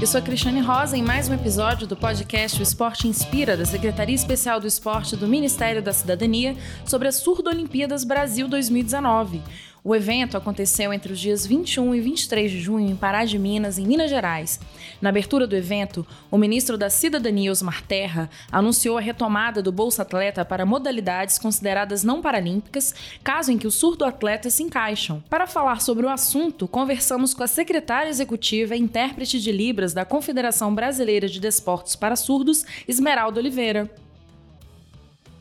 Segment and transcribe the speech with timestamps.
[0.00, 3.64] Eu sou a Cristiane Rosa em mais um episódio do podcast O Esporte Inspira, da
[3.64, 9.42] Secretaria Especial do Esporte do Ministério da Cidadania, sobre as Surdo Olimpíadas Brasil 2019.
[9.88, 13.78] O evento aconteceu entre os dias 21 e 23 de junho em Pará de Minas,
[13.78, 14.60] em Minas Gerais.
[15.00, 20.02] Na abertura do evento, o ministro da Cidadania, Osmar Terra, anunciou a retomada do Bolsa
[20.02, 22.94] Atleta para modalidades consideradas não paralímpicas,
[23.24, 25.24] caso em que os surdo-atletas se encaixam.
[25.30, 30.04] Para falar sobre o assunto, conversamos com a secretária executiva e intérprete de Libras da
[30.04, 33.90] Confederação Brasileira de Desportos para Surdos, Esmeralda Oliveira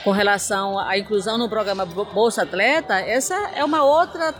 [0.04, 4.34] com relação à inclusão no programa Bolsa Atleta, essa é uma outra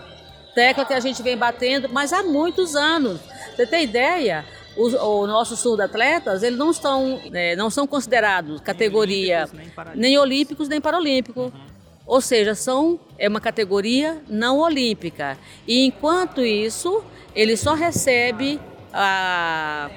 [0.54, 3.20] tecla que a gente vem batendo, mas há muitos anos.
[3.56, 4.46] Você tem ideia?
[4.76, 9.96] Os, os nossos surdo-atletas, eles não, estão, é, não são considerados categoria nem, olímpicos, nem,
[9.96, 11.46] nem olímpicos nem paralímpicos.
[11.46, 11.68] Uhum.
[12.05, 15.38] Ou seja, são, é uma categoria não olímpica.
[15.68, 17.04] E enquanto isso,
[17.36, 18.60] ele só recebe
[18.94, 19.90] a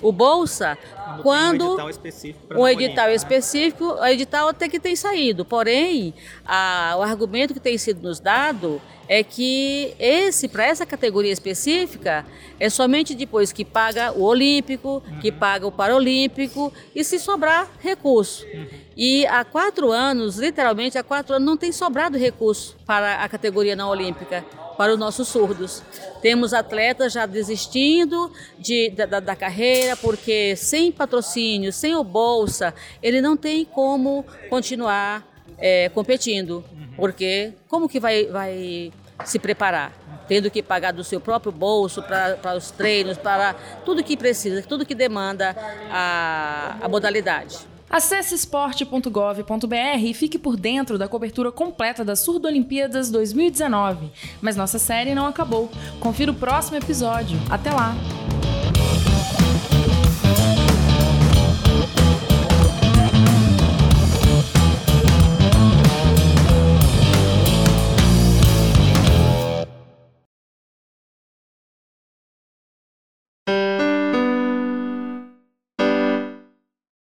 [0.00, 0.76] o bolsa
[1.22, 5.44] quando, um edital específico, um edital, específico o edital até que tem saído.
[5.44, 11.32] Porém, a, o argumento que tem sido nos dado é que esse para essa categoria
[11.32, 12.26] específica
[12.58, 15.20] é somente depois que paga o olímpico, uhum.
[15.20, 18.44] que paga o paralímpico e se sobrar recurso.
[18.46, 18.66] Uhum.
[18.96, 23.76] E há quatro anos, literalmente há quatro anos, não tem sobrado recurso para a categoria
[23.76, 24.44] não olímpica
[24.76, 25.82] para os nossos surdos.
[26.20, 33.20] Temos atletas já desistindo de, da, da, carreira porque sem patrocínio, sem o bolsa, ele
[33.20, 35.26] não tem como continuar
[35.58, 36.64] é, competindo.
[36.96, 38.92] Porque como que vai, vai
[39.24, 39.92] se preparar?
[40.26, 43.54] Tendo que pagar do seu próprio bolso para os treinos, para
[43.84, 45.54] tudo que precisa, tudo que demanda
[45.90, 47.75] a, a modalidade.
[47.88, 54.10] Acesse esporte.gov.br e fique por dentro da cobertura completa das Surdo Olimpíadas 2019.
[54.40, 55.70] Mas nossa série não acabou.
[56.00, 57.38] Confira o próximo episódio.
[57.48, 57.94] Até lá!